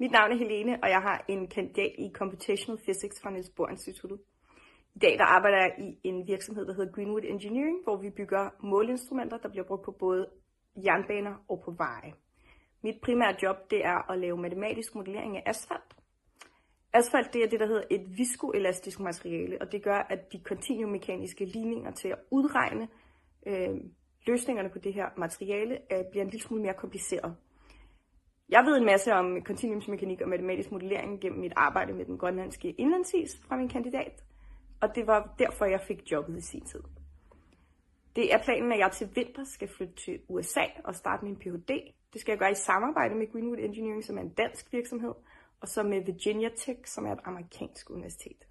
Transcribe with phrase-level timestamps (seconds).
[0.00, 3.68] Mit navn er Helene, og jeg har en kandidat i Computational Physics fra Niels Bohr
[3.68, 4.20] Instituttet.
[4.94, 8.50] I dag der arbejder jeg i en virksomhed, der hedder Greenwood Engineering, hvor vi bygger
[8.62, 10.26] måleinstrumenter, der bliver brugt på både
[10.76, 12.12] jernbaner og på veje.
[12.82, 15.94] Mit primære job det er at lave matematisk modellering af asfalt.
[16.92, 21.44] Asfalt det er det, der hedder et viskoelastisk materiale, og det gør, at de kontinuummekaniske
[21.44, 22.88] ligninger til at udregne
[23.46, 23.76] øh,
[24.26, 27.36] løsningerne på det her materiale øh, bliver en lille smule mere kompliceret.
[28.50, 32.70] Jeg ved en masse om kontinuumsmekanik og matematisk modellering gennem mit arbejde med den grønlandske
[32.70, 34.24] indlandsis fra min kandidat,
[34.80, 36.80] og det var derfor, jeg fik jobbet i sin tid.
[38.16, 41.92] Det er planen, at jeg til vinter skal flytte til USA og starte min Ph.D.
[42.12, 45.14] Det skal jeg gøre i samarbejde med Greenwood Engineering, som er en dansk virksomhed,
[45.60, 48.46] og så med Virginia Tech, som er et amerikansk universitet.